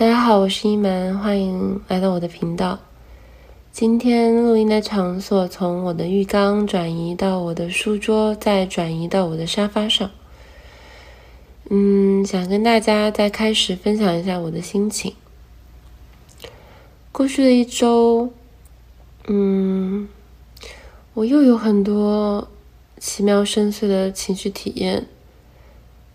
[0.00, 2.78] 大家好，我是一门，欢迎来到我的频道。
[3.70, 10.10] 今天录音的场所从我的浴缸转移到我的书桌，再转移到我的沙发上。
[11.68, 15.12] 嗯，想跟大家再开始分享一下我的心情。
[17.12, 18.30] 过去的一周，
[19.26, 20.08] 嗯，
[21.12, 22.48] 我又有很多
[22.98, 25.06] 奇妙深邃的情绪体验。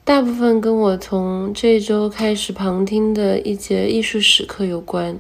[0.06, 5.20] 大部分跟我从这周开始旁听的一节艺术史课有关。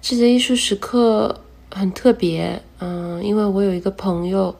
[0.00, 4.54] 这节艺术史课很特别，嗯，因为我有一个朋友，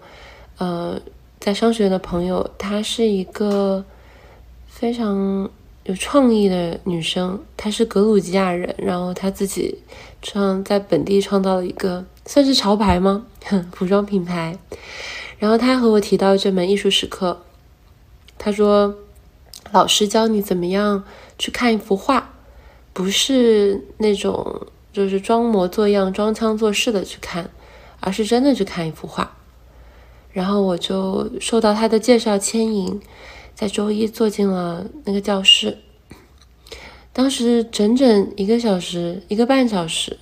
[0.58, 1.00] 呃，
[1.38, 3.84] 在商学院的朋友，她是一个
[4.66, 5.48] 非常
[5.84, 9.78] 有创意的女生，她是格鲁吉亚人，然后她自己
[10.20, 13.24] 创在本地创造了一个算是潮牌吗？
[13.72, 14.58] 服装品牌。
[15.38, 17.40] 然后她和我提到这门艺术史课。
[18.42, 18.96] 他说
[19.70, 21.04] ：“老师教你怎么样
[21.38, 22.32] 去看一幅画，
[22.94, 27.50] 不是那种就是装模作样、装腔作势的去看，
[28.00, 29.36] 而是真的去看一幅画。”
[30.32, 32.98] 然后我就受到他的介绍牵引，
[33.54, 35.76] 在周一坐进了那个教室。
[37.12, 40.16] 当时整整一个小时、一个半小时，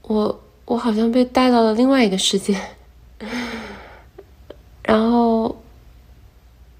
[0.00, 2.58] 我我好像被带到了另外一个世界，
[4.82, 5.57] 然后。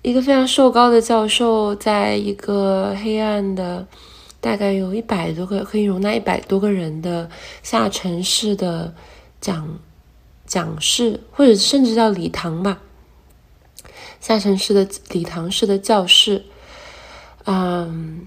[0.02, 3.86] 一个非常瘦高的教授，在一个黑暗的、
[4.40, 7.28] 大概有一百多个可以容纳一百多个人的
[7.62, 8.94] 下沉式的
[9.40, 9.78] 讲
[10.46, 12.78] 讲室，或者甚至叫礼堂吧，
[14.20, 16.44] 下沉式的礼堂式的教室，
[17.44, 18.26] 嗯，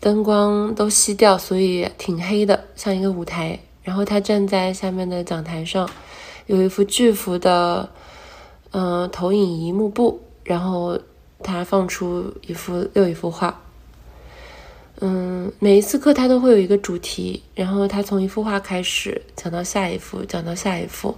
[0.00, 3.58] 灯光都熄掉，所以挺黑的，像一个舞台。
[3.82, 5.88] 然后他站在下面的讲台上，
[6.46, 7.88] 有一幅巨幅的，
[8.70, 10.98] 嗯，投影仪幕布，然后。
[11.40, 13.62] 他放出一幅又一幅画，
[15.00, 21.14] 嗯，每一次课他都会有一个主题，然后他从一幅画开始讲到下一幅，讲到下一幅，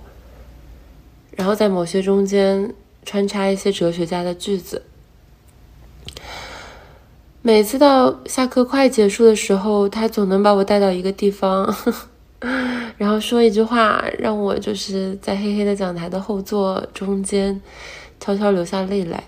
[1.31, 2.75] 然后在某些中间
[3.07, 4.83] 穿插一些哲学家的句子。
[7.41, 11.75] 每次到下课快结束的时候，他总能把我带到一个地方，
[12.99, 17.59] 然后说一句话，让我就是在黑黑的讲台的后座中间
[18.21, 19.25] 悄悄流下泪来。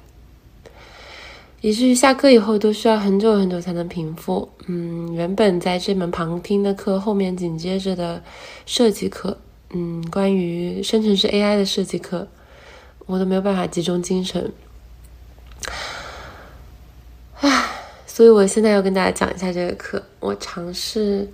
[1.61, 4.49] 以至于下课以后都需要很久很久才能平复。
[4.67, 8.21] 嗯，原本在这门旁听的课后面紧接着的
[8.67, 9.39] 设计课，
[9.71, 12.27] 嗯，关于生成式 AI 的设计课，
[13.07, 14.53] 我都没有办法集中精神。
[17.39, 17.65] 唉，
[18.09, 20.03] 所以我现在要跟大家讲一下这个课。
[20.19, 21.29] 我尝试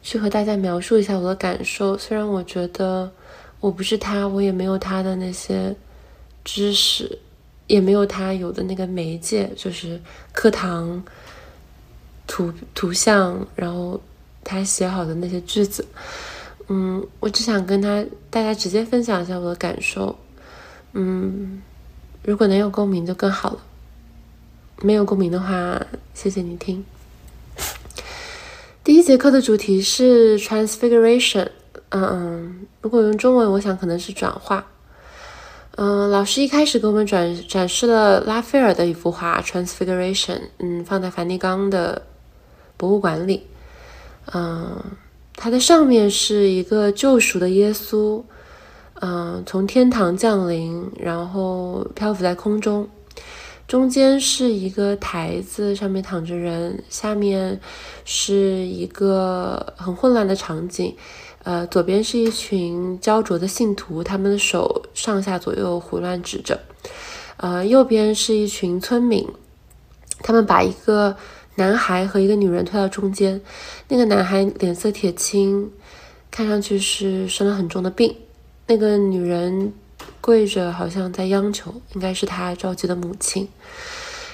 [0.00, 1.98] 去和大家描述一下我的感受。
[1.98, 3.10] 虽然我觉得
[3.58, 5.74] 我不是他，我也没有他的那些
[6.44, 7.18] 知识。
[7.66, 9.98] 也没有他有的那个媒介，就是
[10.34, 11.02] 课堂
[12.26, 13.98] 图图像，然后
[14.44, 15.82] 他写好的那些句子。
[16.68, 20.14] 嗯，我只想跟他大家直接分享一下我的感受。
[20.92, 21.62] 嗯，
[22.22, 23.58] 如果能有共鸣就更好了。
[24.82, 25.80] 没有共鸣的话，
[26.12, 26.84] 谢谢你听。
[28.84, 31.48] 第一节课的主题是 transfiguration。
[31.88, 34.66] 嗯嗯，如果用中文，我想可能是转化。
[35.76, 42.02] 嗯，老师一开始给我们展展示了拉斐尔的一幅画《Transfiguration》，嗯，放在梵蒂冈的
[42.76, 43.48] 博物馆里。
[44.32, 44.80] 嗯，
[45.34, 48.22] 它的上面是一个救赎的耶稣，
[49.00, 52.88] 嗯，从天堂降临，然后漂浮在空中。
[53.66, 57.58] 中间是一个台子，上面躺着人，下面
[58.04, 60.94] 是一个很混乱的场景。
[61.44, 66.58] 呃，左边是一群焦灼的信徒，他们的手上下左右胡乱指着。
[67.36, 69.28] 呃，右边是一群村民，
[70.22, 71.16] 他们把一个
[71.56, 73.40] 男孩和一个女人推到中间。
[73.88, 75.70] 那个男孩脸色铁青，
[76.30, 78.16] 看上去是生了很重的病。
[78.66, 79.72] 那个女人
[80.22, 83.46] 跪着，好像在央求，应该是他着急的母亲。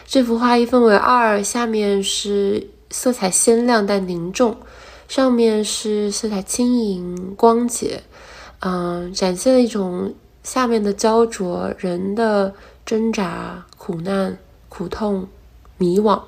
[0.06, 4.56] 这幅画一分为二，下面是色彩鲜亮但凝重。
[5.10, 8.04] 上面是色彩轻盈、光洁，
[8.60, 10.14] 嗯，展现了一种
[10.44, 12.54] 下面的焦灼、人的
[12.86, 15.26] 挣扎、苦难、苦痛、
[15.78, 16.22] 迷惘，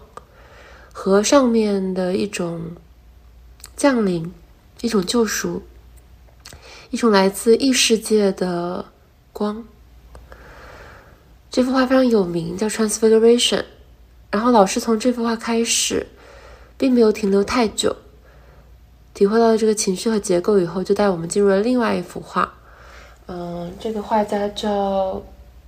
[0.93, 2.73] 和上面的一种
[3.77, 4.35] 降临、
[4.81, 5.63] 一种救赎、
[6.91, 8.87] 一种来自异世界的
[9.33, 9.63] 光。
[11.53, 13.59] 这幅画非常有名，叫《Transfiguration》。
[14.33, 16.09] 然后老师从这幅画开始，
[16.77, 17.95] 并没有停留太久。
[19.15, 22.53] 体会到了这个情绪和结构以后，就带我们进入了另外一幅画。
[23.27, 25.23] 嗯，这个画家叫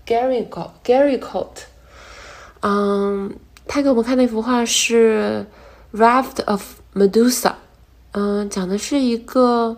[0.06, 1.64] Gary Go Gary Coat。
[2.60, 3.34] 嗯，
[3.66, 5.46] 他给我们看那幅画是
[5.98, 6.62] 《Raft of
[6.94, 7.52] Medusa，
[8.12, 9.76] 嗯，讲的是一个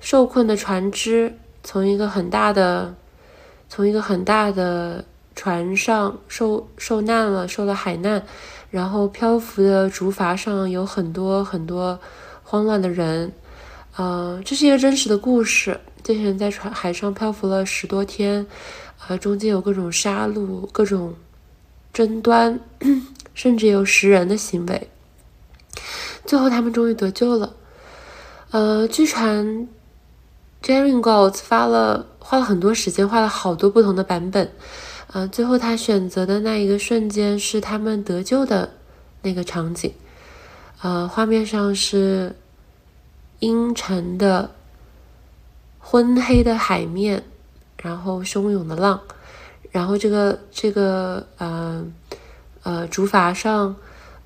[0.00, 2.94] 受困的船只从一个很大的
[3.68, 5.04] 从一个很大的
[5.34, 8.22] 船上受受难了，受了海难，
[8.70, 11.98] 然后漂浮的竹筏上有很多很多
[12.50, 13.30] 慌乱的人，
[13.96, 15.78] 呃，这是一个真实的故事。
[16.02, 18.46] 这些人在船海上漂浮了十多天，
[19.06, 21.14] 呃，中间有各种杀戮、各种
[21.92, 22.58] 争端，
[23.34, 24.88] 甚至有食人的行为。
[26.24, 27.54] 最后，他们终于得救了。
[28.50, 29.68] 呃，据传
[30.62, 34.50] j e r r y Gold 发了花了很多时间，画了好多不同的版本。
[35.12, 38.72] 呃，最后他选择的那一个瞬间是他们得救的
[39.20, 39.92] 那个场景。
[40.82, 42.36] 呃，画面上是
[43.40, 44.50] 阴沉的。
[45.80, 47.24] 昏黑的海面，
[47.80, 49.00] 然后汹涌的浪，
[49.70, 51.82] 然后这个这个呃
[52.62, 53.74] 呃竹筏上，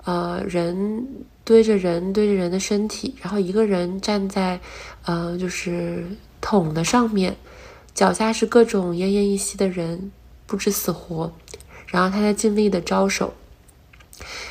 [0.02, 1.06] 呃人
[1.44, 4.58] 堆着人堆着人的身体，然后一个人站在
[5.04, 6.04] 呃就是
[6.40, 7.36] 桶的上面，
[7.94, 10.10] 脚下是各种奄奄一息的人，
[10.48, 11.30] 不知死活，
[11.86, 13.32] 然后他在尽力的招手。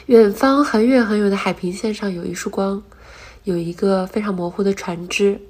[0.07, 2.83] 远方很远很远的海平线上有一束光，
[3.43, 5.41] 有一个非常模糊的船只。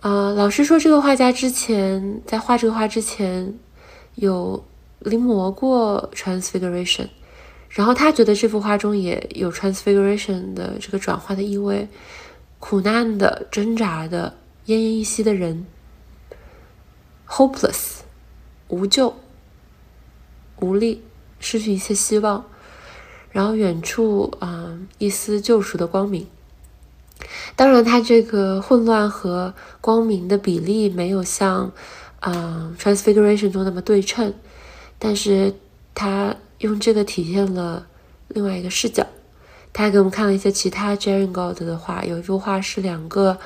[0.00, 3.58] 啊，老师说这个画家之前在画这个画之前
[4.14, 4.64] 有
[5.00, 7.08] 临摹过 Transfiguration，
[7.68, 11.88] 然后他觉得这幅画中也有 Transfiguration 的这个转化的意味，
[12.60, 15.66] 苦难的、挣扎的、奄奄一息的人
[17.26, 18.02] ，hopeless，
[18.68, 19.16] 无救、
[20.60, 21.02] 无力、
[21.40, 22.44] 失去一切希望，
[23.30, 26.26] 然后远处啊一丝救赎的光明。
[27.56, 31.72] 当然，它这个混乱和光明的比例没有像，
[32.20, 34.32] 嗯，Transfiguration 中那么对称，
[34.98, 35.54] 但是
[35.94, 37.86] 它用这个体现了
[38.28, 39.06] 另外一个视角。
[39.70, 43.38] 他还给我们看了一些其他 j e r r y Gold 的画，有一幅画是两个，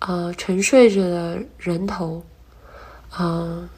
[0.00, 2.22] 呃，沉睡着的人头，
[3.18, 3.68] 嗯，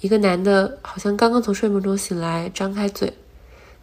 [0.00, 3.12] 一个男的好像刚刚从睡梦中醒来，张开嘴，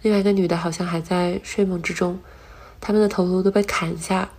[0.02, 2.20] 另外一个女的好像还在睡梦之中，
[2.80, 4.30] 他们的头颅都被砍下。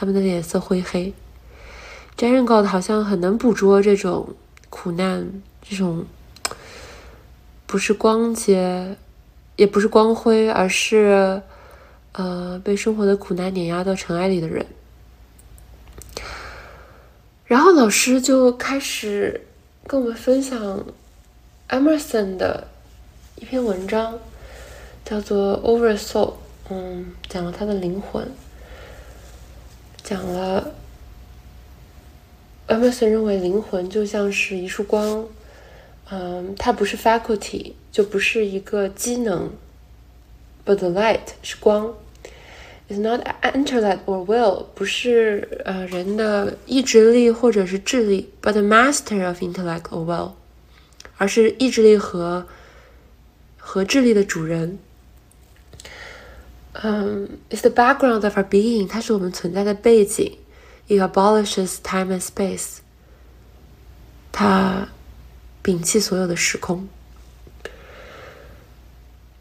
[0.00, 1.12] 他们的脸色灰黑
[2.16, 4.36] j e r e n God 好像很能捕捉这种
[4.70, 6.06] 苦难，这种
[7.66, 8.96] 不是光洁，
[9.56, 11.42] 也不是光辉，而是
[12.12, 14.64] 呃被生活的苦难碾压到尘埃里的人。
[17.46, 19.40] 然后老师就开始
[19.84, 20.84] 跟我们分享
[21.68, 22.68] Emerson 的
[23.34, 24.16] 一篇文章，
[25.08, 26.34] 叫做 Oversoul，
[26.68, 28.30] 嗯，讲了他的灵魂。
[30.02, 30.74] 讲了
[32.66, 35.26] ，Emerson 认为灵魂就像是一束光，
[36.10, 39.50] 嗯，它不是 faculty，就不是一个机能
[40.66, 41.94] ，but the light 是光
[42.90, 50.32] ，is not intellect or will，不是呃人的意志力或者是智力，but the master of intellect or will，
[51.16, 52.46] 而是意志力和
[53.56, 54.78] 和智力的主人。
[56.82, 60.38] 嗯，is the background of our being，它是我们存在的背景。
[60.86, 62.78] It abolishes time and space，
[64.30, 64.88] 它
[65.62, 66.88] 摒弃所有的时空。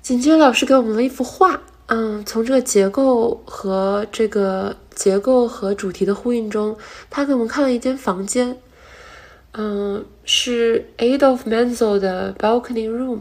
[0.01, 1.61] 紧接着，老师给我们了一幅画。
[1.85, 6.77] 嗯，从这个结构和这个结构和主题的呼应中，
[7.09, 8.57] 他给我们看了一间房间。
[9.53, 13.19] 嗯，是 Adolf Menzel 的 balcony room。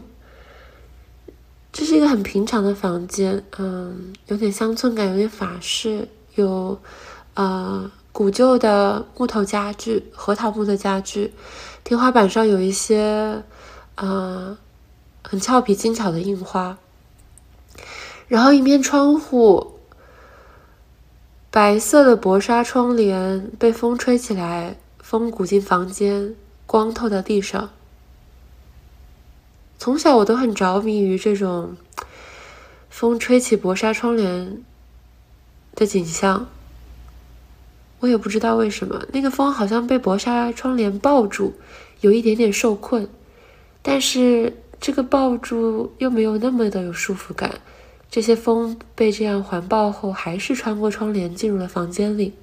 [1.77, 6.75] 这是一个很平常的房间，嗯，有点乡村感，有点法式，有
[7.35, 11.31] 呃古旧的木头家具，核桃木的家具，
[11.83, 13.43] 天花板上有一些
[13.93, 14.57] 呃
[15.21, 16.75] 很俏皮精巧的印花，
[18.27, 19.73] 然后一面窗户，
[21.51, 26.33] 白色的薄纱窗帘被风吹起来，风鼓进房间，
[26.65, 27.69] 光透到地上。
[29.77, 31.77] 从小我都很着迷于这种
[32.89, 34.63] 风吹起薄纱窗帘
[35.75, 36.47] 的景象。
[37.99, 41.55] 我也不知道为什么，那个风好像被薄纱窗帘抱住，
[42.01, 43.09] 有一点点受困。
[43.81, 47.59] 但是这个抱住又没有那么的有束缚感。
[48.09, 52.33] 这些风被这样环抱后，还是穿过窗帘进入了房间里。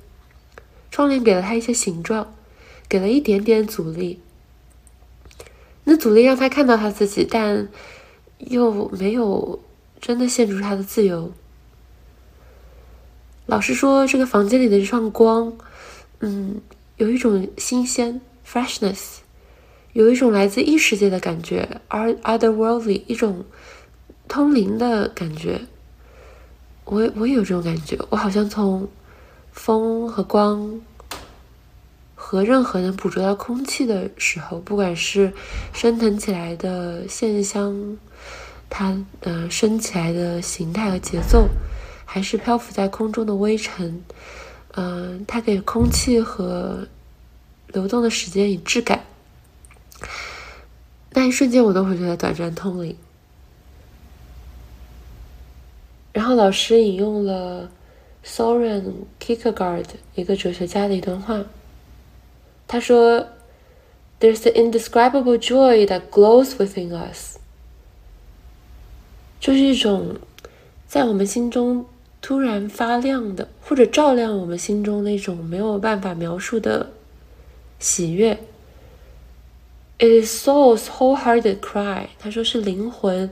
[0.91, 2.35] 窗帘给了他一些形状，
[2.89, 4.21] 给了一点点阻力。
[5.85, 7.69] 那阻力让他看到他自己，但
[8.39, 9.61] 又没有
[10.01, 11.33] 真的限制住他的自由。
[13.47, 15.53] 老实说，这个房间里的这串光，
[16.21, 16.63] 嗯，
[16.97, 19.19] 有一种新鲜 （freshness），
[19.93, 23.45] 有一种来自异世界的感觉，otherworldly，一种
[24.27, 25.61] 通灵的感觉。
[26.87, 28.89] 我我也有这种感觉，我好像从
[29.53, 30.81] 风和光
[32.27, 35.31] 和任何能捕捉到空气的时候，不管是
[35.75, 37.99] 升腾起来的线香，
[38.71, 41.51] 它呃升起来的形态和节奏，
[42.07, 44.03] 还是漂浮在空中的微尘，
[44.73, 46.89] 嗯，它给空气和
[47.69, 49.05] 流动的时间以质感。
[51.11, 52.97] 那一瞬间，我都会觉得短暂通灵。
[56.15, 57.71] 然后老师引用了
[58.25, 61.45] Soren Kierkegaard 一个哲学家的一段话，
[62.67, 63.29] 他说
[64.21, 67.37] ：“There's an indescribable joy that glows within us。”
[69.41, 70.17] 就是一种
[70.87, 71.87] 在我们心中
[72.23, 76.93] 突然发亮的，或者照亮我们心中那种没有办法描述的
[77.79, 78.39] 喜悦。
[79.99, 82.09] It is soul's wholehearted cry。
[82.19, 83.31] 他说是灵魂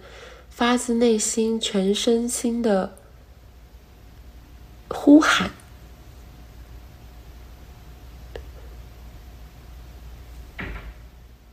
[0.51, 2.95] 发自内心、全身心的
[4.89, 5.51] 呼喊。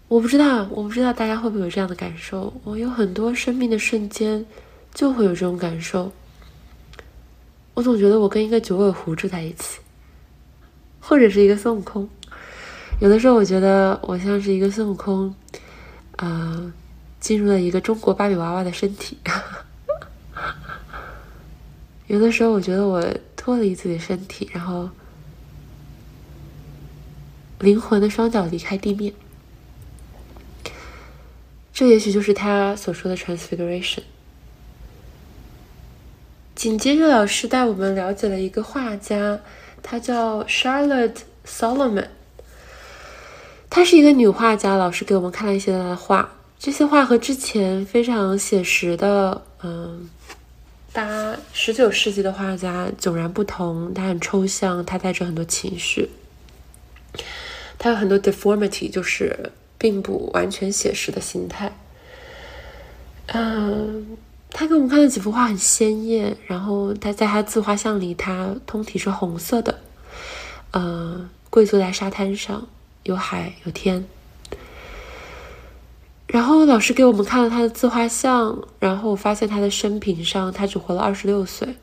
[0.10, 2.52] 我不知道，我不知道大家会不会有这样的感受。
[2.64, 4.44] 我有很多生命的瞬间
[4.92, 6.12] 就会有这种感受。
[7.76, 9.80] 我总觉得我跟一个九尾狐住在一起，
[11.00, 12.10] 或者是一个孙悟空。
[13.00, 15.34] 有的时候，我觉得我像是一个孙悟空，
[16.18, 16.74] 呃，
[17.20, 19.16] 进入了一个中国芭比娃娃的身体。
[22.08, 23.06] 有的时候，我觉得我
[23.38, 24.90] 脱离自己的身体，然后
[27.60, 29.14] 灵魂的双脚离开地面。
[31.80, 34.02] 这也许就是他所说的 transfiguration。
[36.54, 39.40] 紧接着，老师带我们了解了一个画家，
[39.82, 42.10] 他叫 Charlotte Solomon。
[43.70, 46.30] 她是一个女画家，老师给我们看了一些她的画。
[46.60, 50.10] 这些画和之前非常写实的，嗯，
[50.92, 53.94] 八十九世纪的画家迥然不同。
[53.94, 56.10] 它很抽象，它带着很多情绪，
[57.78, 61.76] 他有很多 deformity，就是并不完全写实的心态。
[63.34, 64.16] 嗯，
[64.52, 69.80] 他给我们看的几幅画很鲜艳，然后他在他自画像里，他通体是红色的，
[70.74, 72.68] 嗯，跪坐在沙滩上。
[73.04, 74.06] 有海有天，
[76.28, 81.76] 然后老师给我们看了他的自画像，然后我发现他的生平上他只活了二十六岁。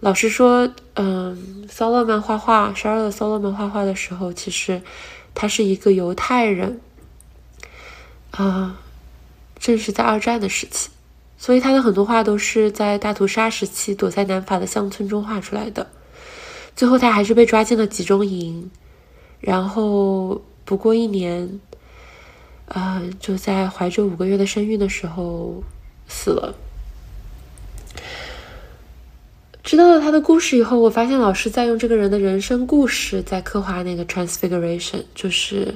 [0.00, 4.80] 老师说，嗯，骚勒曼画画，十二的骚勒曼画画的时候，其实
[5.34, 6.78] 他是一个犹太人，
[8.36, 8.80] 啊，
[9.58, 10.90] 正是在二战的时期，
[11.38, 15.88] 所以他的很多画都是在大屠杀时期躲在南法的乡村中画出来的。
[16.74, 18.70] 最后他还是被抓进了集中营。
[19.40, 21.60] 然后不过一年，
[22.66, 25.62] 啊，就在怀着五个月的身孕的时候
[26.08, 26.54] 死了。
[29.62, 35.74] 知道了他的故事以后，我发现老师在用这个人的人生故事在刻画那个 transfiguration，就是，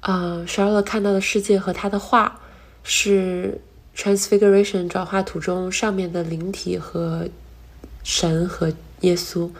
[0.00, 2.40] 啊，Shara 看到的世界和他的画
[2.82, 3.60] 是
[3.96, 7.28] transfiguration 转化图中上面的灵体和
[8.02, 8.72] 神和。
[9.00, 9.50] 耶稣，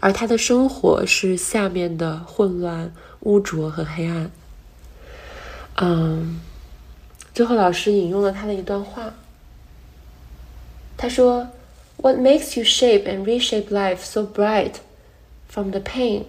[0.00, 4.30] 而他的生活是下面的混乱、污浊和黑暗。
[5.74, 6.40] 嗯，
[7.34, 9.12] 最后老师引用了他的一段话，
[10.96, 11.48] 他说
[11.98, 14.76] ：“What makes you shape and reshape life so bright
[15.46, 16.24] from the pain?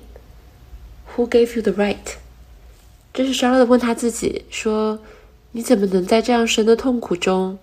[1.16, 2.18] Who gave you the right？”
[3.18, 5.00] 这是伤了的问他自己说
[5.54, 7.58] ：“你怎么能在这样深的痛苦中，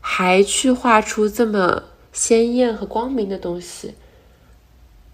[0.00, 3.94] 还去画出这么鲜艳和光明的东西？”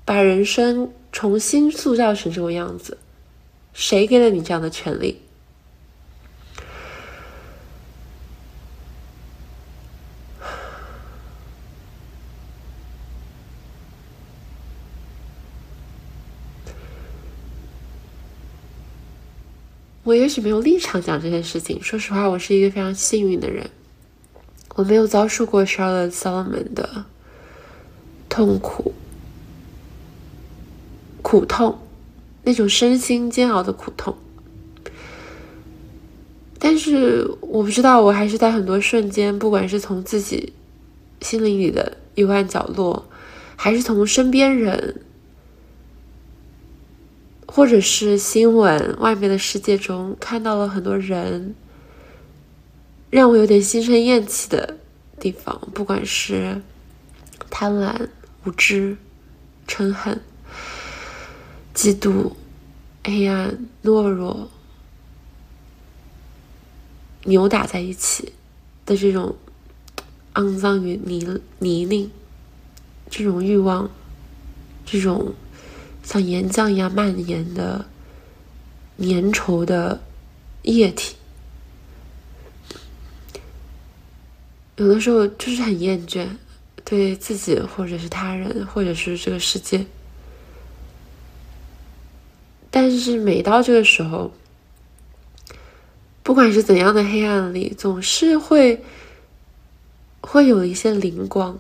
[0.07, 2.97] 把人生重新塑造成这种样子，
[3.75, 5.21] 谁给了你这样的权利？
[20.05, 21.83] 我也许没有立场讲这件事情。
[21.83, 23.71] 说实话，我是一个非常幸运的人，
[24.75, 27.07] 我没有遭受过 Charlotte Solomon 的
[28.29, 28.93] 痛苦。
[31.23, 31.79] 苦痛，
[32.43, 34.15] 那种身心煎熬的苦痛。
[36.59, 40.53] 但是我不知道，我还是在很多瞬间，不管是从自己
[41.23, 43.09] 心灵里的幽暗角落，
[43.57, 45.01] 还是从身边人，
[47.47, 51.55] 或者是新闻外面的世界中，看到了很多人
[53.11, 54.79] 让我有点心生厌弃的
[55.21, 56.61] 地方，不管是
[57.51, 58.09] 贪婪、
[58.45, 58.97] 无知、
[59.69, 60.21] 嗔恨。
[61.75, 62.33] 嫉妒、
[63.03, 64.49] 黑暗、懦弱、
[67.25, 68.33] 扭打在一起
[68.87, 69.35] 的这种
[70.35, 72.09] 肮脏与泥泥泞，
[73.11, 73.91] 这种欲望，
[74.87, 75.35] 这种
[76.05, 77.87] 像岩浆一样蔓延的
[78.99, 80.01] 粘稠的
[80.63, 81.17] 液体。
[84.77, 86.29] 有的时候就是很厌倦，
[86.85, 89.87] 对自己或者是他人，或者是这个世界。
[92.71, 94.33] 但是每到这个时候，
[96.25, 98.83] 不管是怎样的黑暗里，总是会
[100.21, 101.59] 会有一些灵光。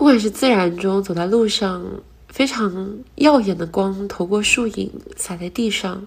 [0.00, 1.84] 不管是自然中走在路上，
[2.30, 6.06] 非常耀眼的光透过树影洒在地上。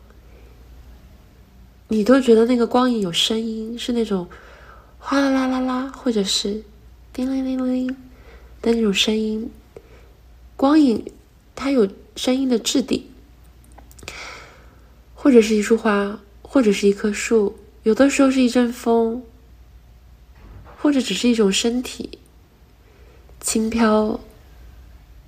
[1.89, 4.27] 你都觉得那个光影有声音，是那种
[4.97, 6.63] 哗啦啦啦啦，或者是
[7.13, 7.87] 叮铃铃铃
[8.63, 9.51] 的那种声音。
[10.55, 11.05] 光影
[11.53, 13.11] 它有声音的质地，
[15.13, 19.21] 或者是一束花，或者是一棵树，有的时候是一阵风，
[20.79, 22.17] 或者只是一种身体
[23.43, 24.19] 轻飘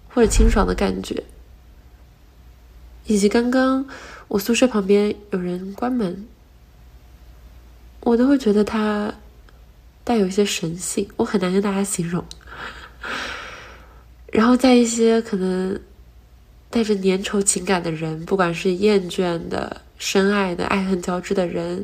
[0.10, 1.24] 或者清爽的感觉。
[3.06, 3.86] 以及刚刚
[4.28, 6.26] 我宿舍旁边有人关门。
[8.02, 9.12] 我都会觉得它
[10.04, 12.24] 带有一些神性，我很难跟大家形容。
[14.32, 15.80] 然后在一些可能
[16.70, 21.84] 带着粘稠情感的人，不管是厌倦的、深爱的、爱恨交织的人，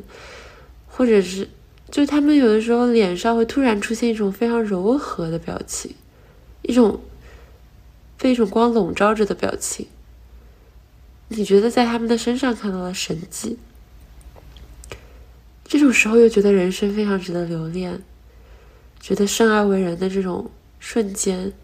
[0.86, 1.48] 或者是，
[1.90, 5.92] 就他们有的时候脸上会突然出现一种非常柔和的表情，
[6.62, 7.00] 一种
[8.18, 9.86] 被一种光笼罩着的表情。
[11.28, 13.58] 你觉得在他们的身上看到了神迹？
[15.64, 18.02] 这种时候又觉得人生非常值得留恋，
[19.00, 21.54] 觉得生而为人的这种瞬间，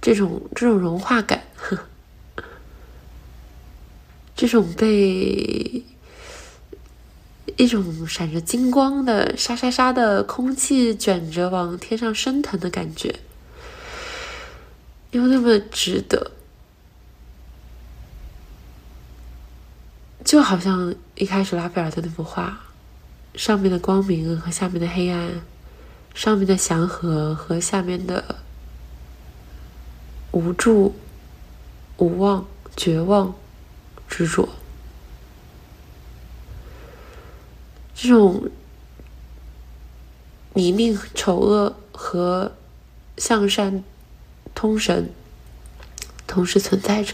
[0.00, 1.42] 这种这种融化感，
[4.34, 5.84] 这种被
[7.58, 13.20] 一种闪着金光的沙沙沙的空气卷着往天上升腾的感觉，
[15.16, 16.32] 又那么值得，
[20.22, 22.60] 就好像一开始拉斐尔的那幅画。
[23.34, 25.40] 上面的光明和下面的黑暗，
[26.14, 28.36] 上面的祥和和下面的
[30.32, 30.94] 无助、
[31.96, 33.34] 无望、绝望、
[34.06, 34.48] 执着，
[37.94, 38.50] 这种
[40.52, 42.52] 泥泞丑恶和
[43.16, 43.82] 向善
[44.56, 45.10] 通神
[46.26, 47.12] 同时存在着，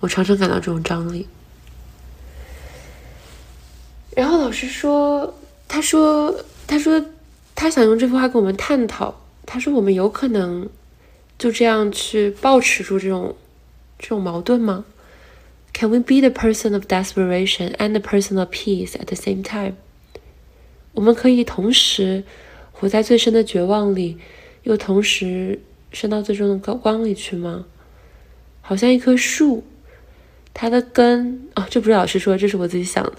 [0.00, 1.28] 我常常感到这种张力。
[4.16, 5.34] 然后老师说
[5.68, 6.34] ：“他说，
[6.66, 7.04] 他说，
[7.54, 9.20] 他想用这幅画跟我们探讨。
[9.44, 10.68] 他说，我们有可能
[11.38, 13.36] 就这样去保持住这种
[13.98, 14.86] 这种矛盾吗
[15.74, 19.74] ？Can we be the person of desperation and the person of peace at the same time？
[20.92, 22.24] 我们可以同时
[22.72, 24.16] 活在最深的绝望里，
[24.62, 25.60] 又同时
[25.94, 27.64] 升到最终的高光里去吗？
[28.60, 29.64] 好像一棵树，
[30.52, 31.48] 它的根……
[31.54, 33.16] 哦，这不是老师说，这是我自己想的。”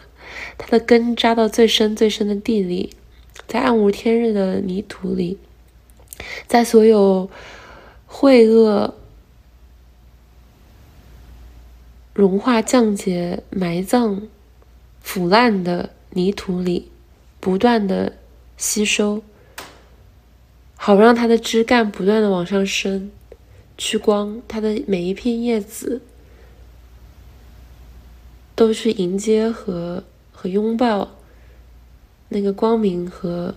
[0.57, 2.93] 它的根扎到最深最深的地里，
[3.47, 5.37] 在暗无天日的泥土里，
[6.47, 7.29] 在所有
[8.09, 8.95] 秽恶
[12.13, 14.27] 融化、降解、埋葬、
[15.01, 16.89] 腐烂的泥土里，
[17.39, 18.17] 不断的
[18.57, 19.21] 吸收，
[20.85, 23.09] 好让它的枝干不断的往上升，
[23.75, 26.03] 去光，它的每一片叶子
[28.55, 30.03] 都去迎接和。
[30.37, 31.15] 和拥抱
[32.27, 33.55] 那个光明和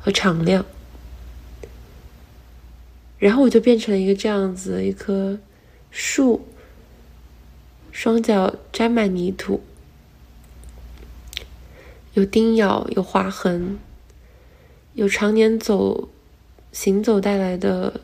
[0.00, 0.64] 和敞亮，
[3.18, 5.38] 然后我就变成了一个这样子一棵
[5.90, 6.48] 树，
[7.92, 9.60] 双脚沾满泥土，
[12.14, 13.78] 有叮咬，有划痕，
[14.98, 16.08] 有常年走
[16.72, 18.00] 行走带来的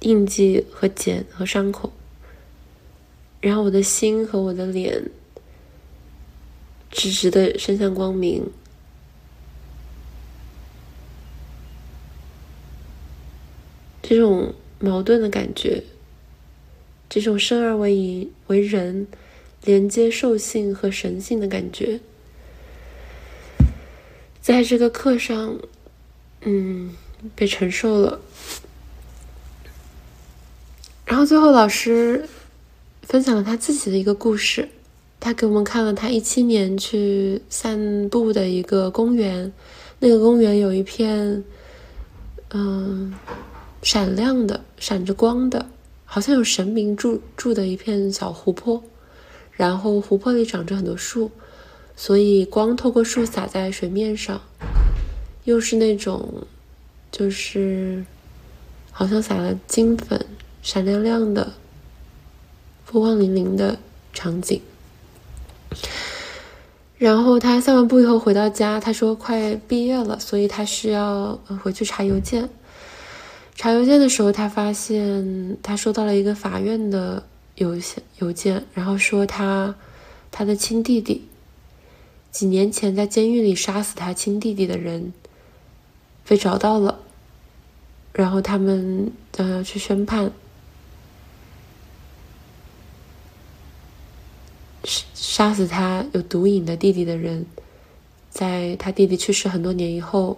[0.00, 1.90] 印记和茧和伤口。
[3.40, 5.08] 然后我的心和我的脸
[6.90, 8.50] 直直的伸向光明，
[14.02, 15.82] 这种矛盾的感觉，
[17.08, 19.08] 这种生而为为人，
[19.64, 22.00] 连接兽性和神性的感觉，
[24.44, 25.58] 在这个课上，
[26.42, 26.94] 嗯，
[27.34, 28.20] 被承受了。
[31.06, 32.28] 然后最后老师。
[33.06, 34.70] 分享了他自己的一个故事，
[35.20, 39.52] 他给我们看了他一七年去散步的一个公园，
[39.98, 41.44] 那个公园有一片，
[42.48, 43.12] 嗯，
[43.82, 45.68] 闪亮的、闪着光的，
[46.06, 48.82] 好像有神明住住的一片小湖泊，
[49.52, 51.30] 然后湖泊里长着很多树，
[51.96, 54.40] 所以光透过树洒在水面上，
[55.44, 56.44] 又是那种
[57.10, 58.04] 就是
[58.90, 60.26] 好像撒了金粉、
[60.62, 61.52] 闪亮亮的、
[62.86, 63.78] 波光粼粼的
[64.12, 64.60] 场景。
[66.96, 72.48] 然后他散完步以后回到家，他说快毕业了，所以他需要回去查邮件。
[73.56, 77.22] 查邮件的时候，他发现他收到了一个法院的
[77.56, 79.74] 邮件，邮件，然后说他
[80.30, 81.26] 他的亲弟弟
[82.34, 85.12] 几年前在监狱里杀死他亲弟弟的人
[86.26, 86.98] 被找到了，
[88.12, 90.32] 然后他们将要去宣判。
[95.14, 97.46] 杀死他有毒瘾的弟弟的人，
[98.30, 100.36] 在他弟弟去世很多年以后，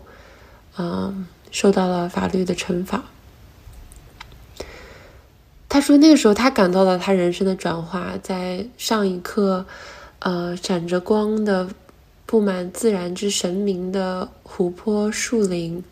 [0.77, 3.05] 嗯，受到了法律的惩罚。
[5.67, 9.65] 他说那个时候他感到了他人生的转化，在上一刻，
[10.19, 11.69] 呃，闪着光的、
[12.27, 15.83] 布满自然之神明的湖泊、树林，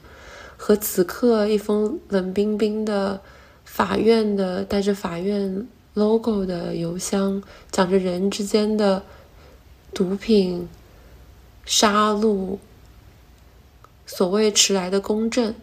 [0.57, 3.23] 和此刻一封冷冰冰的
[3.65, 5.67] 法院的带着法院。
[5.95, 9.01] logo 的邮箱讲着人之间的
[9.93, 10.69] 毒品、
[11.65, 12.59] 杀戮，
[14.05, 15.55] 所谓迟来的公正。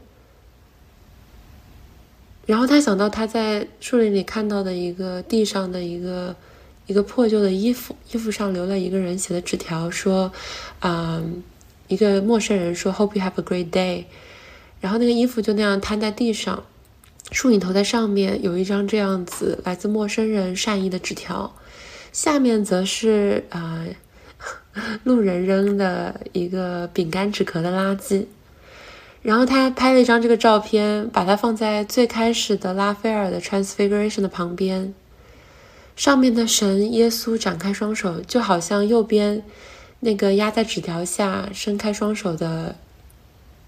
[2.46, 6.34] 然后他想到他在树林里看到的一个地上的一个
[6.92, 10.30] 一个破旧的衣服，衣服上留了一个人写的纸条，说
[10.82, 11.24] ：“啊，
[11.88, 14.04] 一个陌生人说，Hope you have a great day。”
[14.82, 16.66] 然后那个衣服就那样摊在地上。
[17.32, 21.56] 树影头在上面有一张这样子来自陌生人善意的纸条，
[22.12, 23.86] 下面则是啊
[25.06, 28.26] 路人扔的一个饼干纸壳的垃圾。
[29.22, 34.94] 然后他拍了一张这个照片，把它放在最开始的拉斐尔的 Transfiguration 的旁边，
[36.02, 39.44] 上面的神耶稣展开双手，就好像右边
[40.00, 42.76] 那个压在纸条下伸开双手的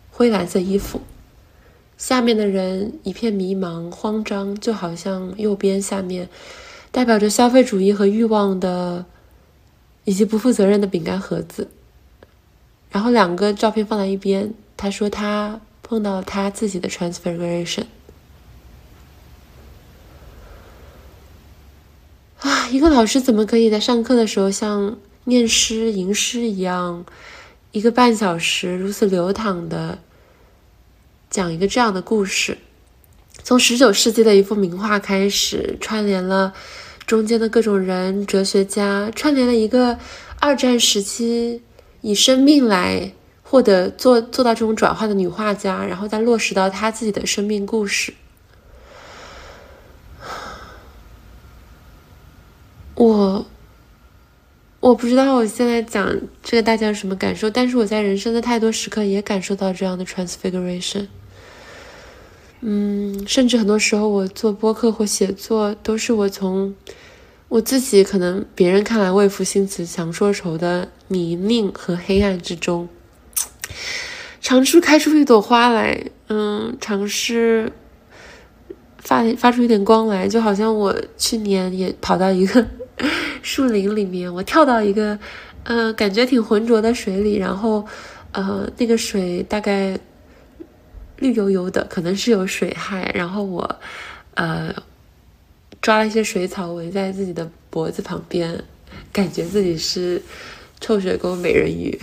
[0.10, 1.02] 灰蓝色衣服。
[1.96, 6.28] 下面的人一片迷茫、慌张，就好像右边下面
[6.92, 9.06] 代表着消费主义和欲望的，
[10.04, 11.70] 以及不负责任的饼干盒子。
[12.90, 17.84] 然后两个照片放在一边，他说他碰到了他自己的 transfiguration。
[22.40, 27.06] 啊，一个老师怎么可以在上课的时候像念诗吟诗一样，
[27.72, 30.00] 一个半小时如此流淌的？
[31.30, 32.58] 讲一个这样的故事，
[33.44, 36.52] 从十九世纪的一幅名画开始，串联了
[37.06, 40.00] 中间的各种人、哲学家，串联了一个
[40.40, 41.62] 二战时期
[42.02, 48.16] 以生命来获得做做到这种转化的女画家，然后再落实到她自己的生命故事。
[52.96, 53.46] 我
[54.80, 61.08] 我不知道我现在讲这个大家有什么感受，但是我在人生的太多时刻也感受到这样的 transfiguration。
[62.62, 66.74] 嗯，甚至很多时候，我做播客或写作，都是我从
[67.50, 72.88] 我自己可能别人看来未赋新词强说愁的泥泞和黑暗之中，
[74.40, 76.06] 尝试开出一朵花来。
[76.30, 77.72] 嗯，尝试
[78.98, 82.66] 发发出一点光来，就好像我去年也跑到一个
[83.42, 85.18] 树林里面，我跳到一个
[85.64, 87.86] 嗯感觉挺浑浊的水里，然后
[88.32, 90.00] 呃那个水大概。
[91.18, 93.10] 绿油油的，可能是有水害。
[93.14, 93.80] 然后我，
[94.34, 94.76] 呃，
[95.80, 98.62] 抓了一些水草围在自己的脖子旁边，
[99.14, 100.22] 感觉自己是
[100.82, 101.98] 臭水沟美人鱼。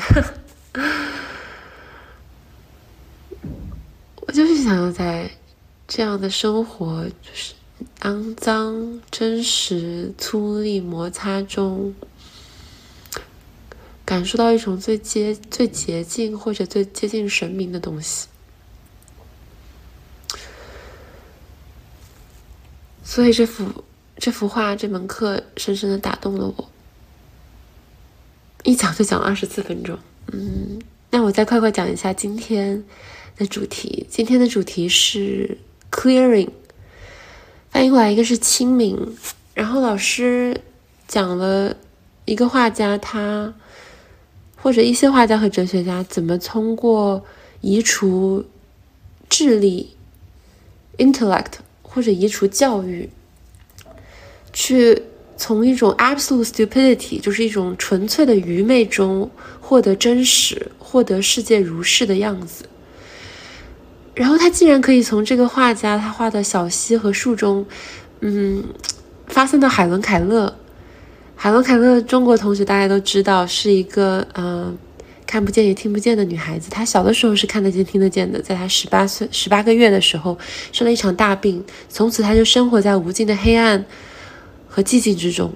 [4.23, 5.29] 我就是想要在
[5.87, 7.53] 这样的生活，就是
[8.01, 11.95] 肮脏、真实、粗粝、摩擦中，
[14.05, 18.29] 感受到一种最接、最洁净或者最接近神明的东西。
[23.03, 23.85] 所以这幅
[24.17, 26.71] 这幅画这门课深深的打动了我，
[28.63, 29.99] 一讲就讲了二十四分钟。
[30.33, 32.85] 嗯，那我再快快讲一下今天
[33.37, 34.07] 的主题。
[34.09, 35.59] 今天的主题是
[35.91, 36.51] clearing，
[37.71, 39.17] 翻译过来一个是清明。
[39.55, 40.61] 然后老师
[41.09, 41.77] 讲了
[42.25, 43.53] 一个画家他
[44.57, 47.25] 或者一些画家和哲学家怎么通过
[47.61, 48.45] 移除
[49.29, 49.97] 智力
[50.99, 51.53] intellect。
[51.93, 53.11] 或者移除教育，
[54.53, 55.03] 去
[55.37, 59.29] 从一种 absolute stupidity，就是一种纯粹的愚昧中
[59.61, 62.65] 获得真实，获得世界如是的样子。
[64.15, 67.65] 然后他竟然可以从这个画家他画的小溪和树中，
[68.21, 68.65] 嗯，
[69.27, 70.57] 发现到海伦凯勒。
[71.37, 74.77] 海伦凯勒，中国同学大家都知道是一个嗯
[75.27, 76.69] 看不见也听不见的女孩子。
[76.69, 78.43] 她小的时候是看得见、听得见的。
[78.43, 80.37] 在她十八岁、十八个月的时候，
[80.71, 83.87] 生了一场大病，从此她就生活在无尽的黑暗
[84.69, 85.51] 和寂静之中。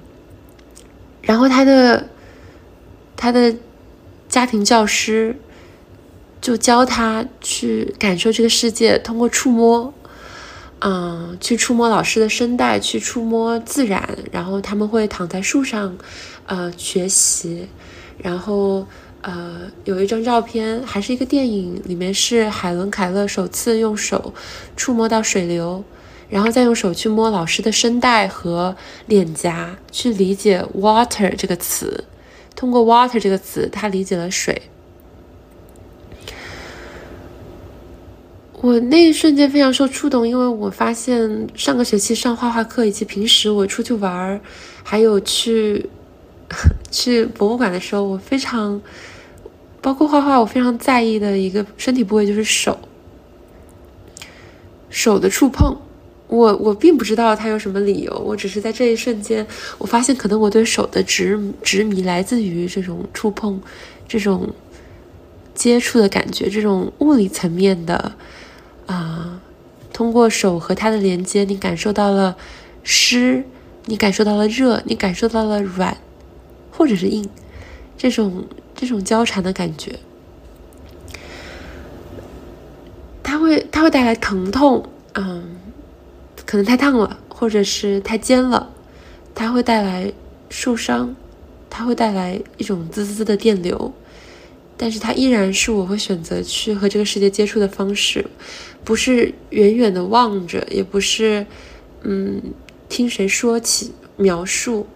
[1.21, 2.09] 然后她的
[3.17, 3.55] 她的
[4.29, 5.37] 家庭教师
[6.45, 9.95] 就教他去感受这个世界，通过触摸。
[10.81, 15.97] 嗯，去触摸老师的声带，去触摸自然，然后他们会躺在树上，
[16.45, 17.67] 呃，学习。
[18.19, 18.87] 然后，
[19.23, 24.35] 呃，有一张照片，还是一个电影，里面是海伦·凯勒首次用手
[24.77, 25.83] 触摸到水流，
[26.29, 28.77] 然后再用手去摸老师的声带和
[29.07, 32.05] 脸颊，去理解 “water” 这个词。
[32.55, 34.61] 通过 “water” 这个词，他理解了水。
[38.65, 44.41] 我那一瞬间非常受触动，因为我发现上个学期上画画课，以及平时我出去玩儿，
[44.83, 45.87] 还有去
[46.91, 48.81] 去博物馆的时候，我非常
[49.83, 52.79] 包括画画，我非常在意的一个身体部位就是手，
[54.89, 55.77] 手的触碰。
[56.29, 59.47] 我我并不知道它有什么理由，我只是在这一瞬间，
[59.77, 63.61] 我发现可能我对手的执执迷来自于这种触碰，
[64.09, 64.49] 这种
[65.55, 68.15] 接触的感觉，这种物理层面的。
[68.87, 69.41] 啊，
[69.93, 72.37] 通过手和它的连接，你感受到了
[72.83, 73.45] 湿，
[73.87, 75.97] 你感受到了热，你感受到了软，
[76.71, 77.29] 或者是硬，
[77.97, 78.45] 这种
[78.75, 79.99] 这种交缠的感觉，
[83.23, 85.57] 它会它会带来疼痛，嗯，
[86.45, 88.71] 可能太烫了，或者是太尖了，
[89.35, 90.13] 它会带来
[90.51, 91.15] 受伤，
[91.71, 93.93] 它会带来一种滋滋的电流。
[94.77, 98.27] 但是它依然是我会选择去和这个世界接触的方式，
[98.85, 101.47] 不是远远的望着，也不是，
[102.03, 102.43] 嗯，
[102.89, 104.87] 听谁说起描述，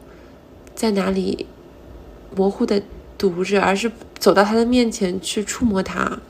[0.74, 1.46] 在哪里
[2.37, 2.83] 模糊的
[3.16, 6.20] 读着，而是走到他的面前去触摸他，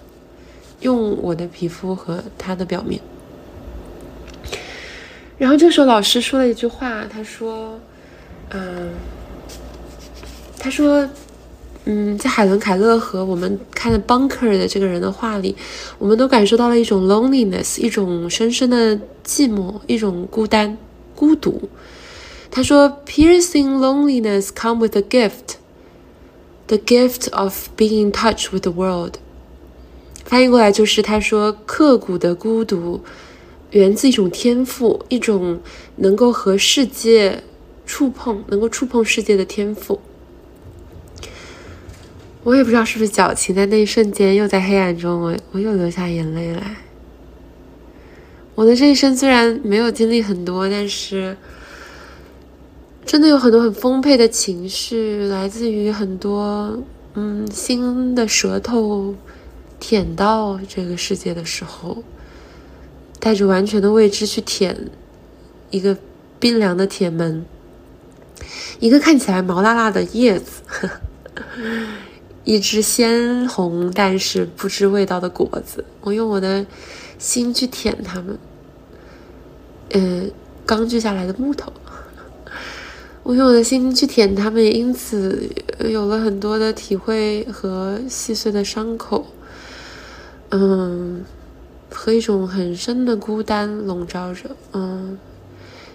[0.81, 3.01] 用我的皮肤和他的表面。
[5.37, 7.81] 然后这时候老师说了一句话，他说
[8.51, 8.91] ：“嗯，
[10.59, 11.09] 他说。”
[11.91, 15.57] 嗯，在海伦·凯勒和我们看的 Bunker 的这个人的画里，
[15.99, 20.77] 我们都感受到了一种 loneliness，一种深深的寂寞，一种孤单、
[21.15, 21.63] 孤独。
[22.51, 29.15] 他说，piercing loneliness come with a gift，the gift of being in touch with the world。
[30.27, 33.01] 翻译过来就是，他说，刻骨的孤独
[33.71, 35.59] 源自一种天赋，一种
[35.97, 37.43] 能够和世界
[37.87, 39.99] 触碰、能够触碰世界的天赋。
[42.45, 46.77] 我也不知道是不是矫情，在那一瞬间，又在黑暗中，我我又流下眼泪来。
[48.55, 51.37] 我的这一生虽然没有经历很多，但是
[53.05, 56.79] 真的有很多很丰沛的情绪，来自于很多
[57.15, 59.15] 嗯，新的舌头
[59.79, 62.03] 舔到这个世界的时候，
[63.21, 64.89] 带着完全的未知去舔
[65.71, 65.97] 一个
[66.41, 67.45] 冰凉的铁门，
[68.81, 70.63] 一个看起来毛辣辣的叶子。
[72.49, 76.65] 一只鲜红但是不知味道的果子，我用我的
[77.19, 78.39] 心去舔它们。
[79.91, 80.31] 嗯，
[80.65, 81.71] 刚锯下来的木头，
[83.23, 85.47] 我用我的心去舔它们，也因此
[85.91, 89.27] 有了很多的体会和细碎的伤口。
[90.49, 91.23] 嗯，
[91.91, 94.57] 和一种很深的孤单笼罩着。
[94.73, 95.19] 嗯，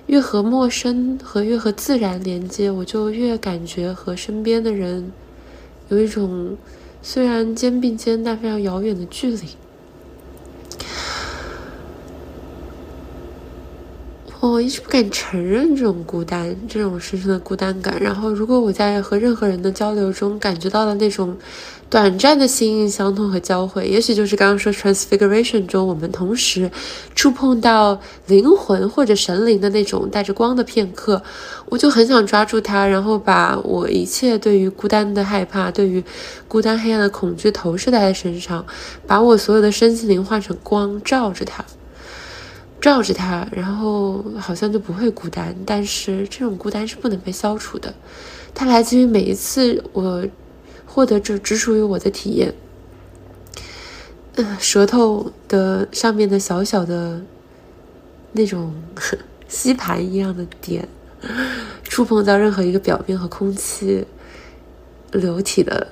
[0.06, 5.12] 越和陌生和越和自然连接，我就越感觉和身边的人。
[5.89, 6.58] 有一种
[7.02, 9.41] 虽然肩并肩但非常遥远的距离，
[14.39, 18.02] 我一直不敢承认这种孤单，这种深深的孤单感。
[18.02, 21.38] 然后，如果我在和任何人的交流中感觉到了那种。
[21.94, 26.72] 短暂的心印相通和交汇，也许就是刚刚说 transfiguration 中我们同时
[27.14, 31.22] 触碰到灵魂或者神灵的那种带着光的片刻，
[31.70, 36.04] 我就很想抓住它，然后把我一切对于孤单的害怕、对于
[36.48, 38.66] 孤单黑暗的恐惧投射在它身上，
[39.06, 41.64] 把我所有的身心灵换成光，照着它，
[42.82, 45.56] 照着它，然后好像就不会孤单。
[45.64, 47.94] 但是这种孤单是不能被消除的，
[48.56, 50.26] 它来自于每一次我。
[50.86, 52.54] 获得这只属于我的体验。
[54.36, 57.22] 嗯，舌头的上面的小小的
[58.32, 58.74] 那种
[59.48, 60.88] 吸盘一样的点，
[61.84, 64.06] 触碰到任何一个表面和空气
[65.12, 65.88] 流体的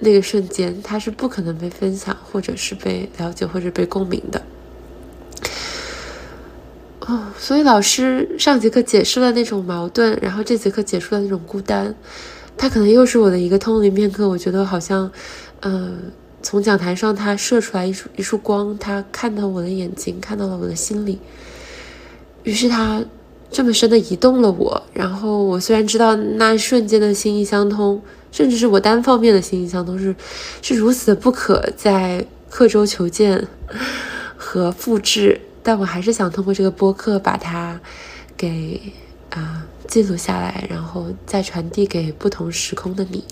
[0.00, 4.42] 那个瞬间，它是不可能被分享，或者是被了解，或者被共鸣的。
[7.00, 11.94] 哦，所以老师上节课解释了那种矛盾，然后这节课解释了那种孤单。
[12.60, 14.28] 他可能又是我的一个通灵片刻。
[14.28, 15.10] 我觉得好像，
[15.62, 21.18] 嗯，从讲台上他射出来一束一束光，他看到我的眼睛，看到了我的心里。
[22.42, 23.02] 于是他
[23.50, 24.82] 这么深的移动了我。
[24.92, 30.14] 然后我虽然知道那瞬间的心意相通，甚至是我单方面的心意相通是
[30.60, 33.48] 是如此的不可在刻舟求剑
[34.36, 37.80] 和复制，但我还是想通过这个播客把它
[38.36, 38.78] 给
[39.30, 39.66] 啊。
[39.88, 43.24] 记录下来，然后再传递给不同时空的你。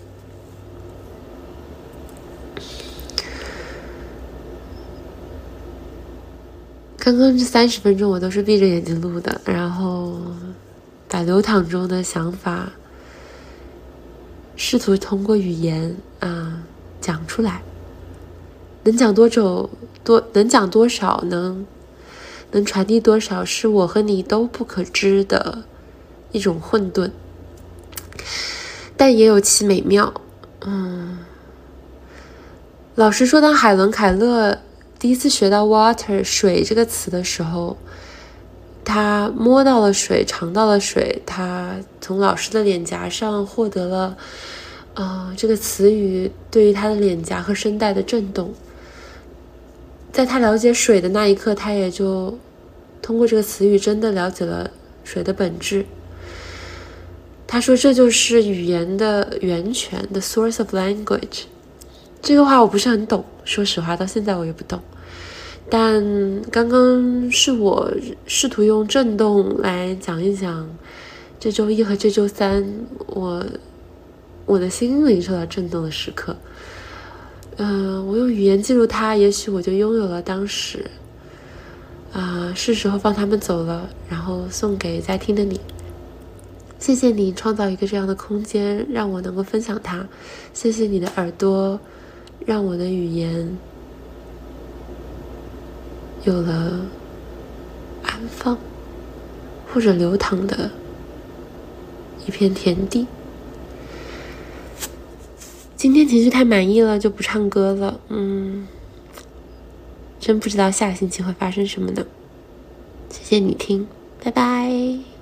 [6.98, 10.20] 刚刚这三十分钟我都是闭着眼睛录的，然后
[11.08, 12.72] 把流淌中的想法
[14.56, 16.64] 试图通过语言啊
[17.00, 17.62] 讲出来。
[18.82, 19.70] 能讲多久
[20.02, 21.64] 多能讲多少，能
[22.50, 25.62] 能传递多少，是我和你都不可知的。
[26.32, 27.10] 一种混沌，
[28.96, 30.12] 但也有其美妙。
[30.60, 31.18] 嗯，
[32.94, 34.58] 老实说，当海伦·凯勒
[34.98, 37.76] 第一次学到 “water” 水这个词的时候，
[38.84, 44.16] 他摸到了水，尝到了水，他从老师的脸颊上获得了，
[44.94, 48.52] 啊，这个词语对于他的脸颊和声带的震动。
[50.10, 52.36] 在他了解水的那一刻，他也就
[53.00, 54.70] 通过这个词语真的了解了
[55.04, 55.86] 水的本质。
[57.50, 61.44] 他说：“这就是语言的源泉，the source of language。”
[62.20, 64.78] 这个话我不是很懂，说实话，到现在我也不懂。
[65.70, 67.90] 但刚刚是我
[68.26, 70.68] 试图用震动来讲一讲
[71.40, 72.64] 这周一和这周三
[73.06, 73.44] 我
[74.44, 76.36] 我的心灵受到震动的时刻。
[77.56, 80.84] 嗯，我用语言记录它，也许我就拥有了当时。
[82.12, 85.58] 啊，是时候放他们走了，然后送给在听的你。
[86.78, 90.06] 谢谢你创造一个这样的空间，让我能够分享它。
[90.54, 91.78] 谢谢你的耳朵，
[92.46, 93.56] 让我的语言
[96.24, 96.86] 有了
[98.02, 98.56] 安放
[99.72, 100.70] 或者流淌的
[102.26, 103.06] 一片田地。
[105.76, 108.00] 今天情绪太满意了，就不唱歌了。
[108.08, 108.66] 嗯，
[110.18, 112.04] 真不知道下个星期会发生什么呢？
[113.10, 113.86] 谢谢你听，
[114.22, 115.17] 拜拜。